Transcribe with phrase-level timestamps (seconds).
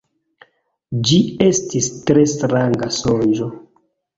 [1.09, 1.19] Ĝi
[1.49, 3.53] estis tre stranga sonĝo.